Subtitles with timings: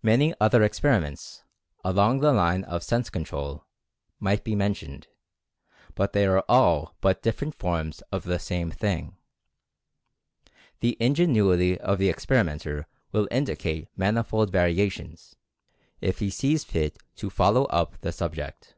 [0.00, 1.42] Many other experiments
[1.82, 3.64] along the line of Sense Control,
[4.20, 5.08] might be mentioned,
[5.96, 9.16] but they are all but dif ferent forms of the same thing.
[10.78, 15.34] The ingenuity of the experimenter will indicate manifold variations,
[16.00, 18.76] if he sees fit to follow up the subject.